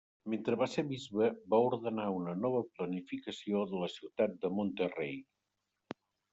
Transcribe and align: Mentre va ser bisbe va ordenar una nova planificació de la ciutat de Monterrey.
Mentre 0.33 0.55
va 0.61 0.67
ser 0.75 0.83
bisbe 0.91 1.27
va 1.55 1.59
ordenar 1.65 2.07
una 2.21 2.33
nova 2.47 2.63
planificació 2.79 3.63
de 3.75 3.85
la 3.85 3.93
ciutat 3.99 4.37
de 4.47 4.55
Monterrey. 4.59 5.17